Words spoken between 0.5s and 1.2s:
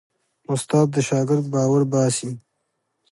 استاد د